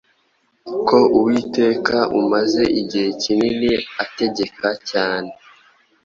[0.87, 3.71] Ko Uwiteka umaze igihe kinini
[4.03, 5.31] ategeka cyane